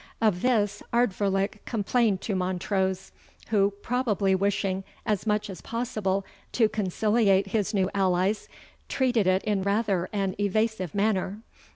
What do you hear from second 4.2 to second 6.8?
wishing as much as possible to